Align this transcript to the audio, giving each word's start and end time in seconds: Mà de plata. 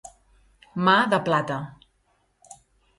Mà 0.87 0.95
de 1.13 1.21
plata. 1.29 1.61